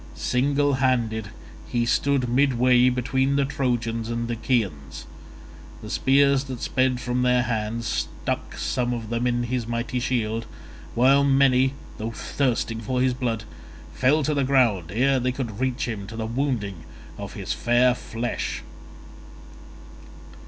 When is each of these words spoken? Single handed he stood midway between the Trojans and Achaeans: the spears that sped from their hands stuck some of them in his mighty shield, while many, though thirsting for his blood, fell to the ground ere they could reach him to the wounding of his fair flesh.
Single 0.15 0.73
handed 0.73 1.29
he 1.67 1.85
stood 1.85 2.27
midway 2.27 2.89
between 2.89 3.35
the 3.35 3.45
Trojans 3.45 4.09
and 4.09 4.31
Achaeans: 4.31 5.05
the 5.83 5.91
spears 5.91 6.45
that 6.45 6.59
sped 6.59 6.99
from 6.99 7.21
their 7.21 7.43
hands 7.43 7.85
stuck 8.25 8.55
some 8.57 8.95
of 8.95 9.11
them 9.11 9.27
in 9.27 9.43
his 9.43 9.67
mighty 9.67 9.99
shield, 9.99 10.47
while 10.95 11.23
many, 11.23 11.75
though 11.99 12.09
thirsting 12.09 12.79
for 12.81 12.99
his 12.99 13.13
blood, 13.13 13.43
fell 13.93 14.23
to 14.23 14.33
the 14.33 14.43
ground 14.43 14.91
ere 14.91 15.19
they 15.19 15.31
could 15.31 15.59
reach 15.59 15.87
him 15.87 16.07
to 16.07 16.15
the 16.15 16.25
wounding 16.25 16.77
of 17.19 17.33
his 17.33 17.53
fair 17.53 17.93
flesh. 17.93 18.63